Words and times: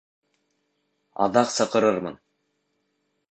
Аҙаҡ 1.25 1.51
саҡырырмын. 1.57 2.17